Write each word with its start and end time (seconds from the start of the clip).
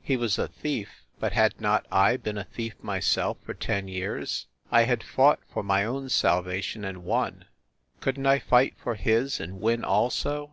He 0.00 0.16
was 0.16 0.38
a 0.38 0.46
thief; 0.46 1.02
but 1.18 1.32
had 1.32 1.60
not 1.60 1.86
I 1.90 2.16
been 2.16 2.38
a 2.38 2.44
thief 2.44 2.74
myself 2.84 3.38
for 3.44 3.52
ten 3.52 3.88
years? 3.88 4.46
I 4.70 4.82
had 4.82 5.02
fought 5.02 5.40
for 5.52 5.64
my 5.64 5.84
own 5.84 6.08
salvation 6.08 6.84
and 6.84 7.02
won. 7.02 7.46
Couldn 7.98 8.22
t 8.22 8.30
I 8.30 8.38
fight 8.38 8.74
for 8.80 8.94
his 8.94 9.40
and 9.40 9.60
win, 9.60 9.84
also? 9.84 10.50